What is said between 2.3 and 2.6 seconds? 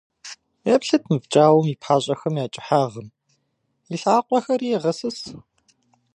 я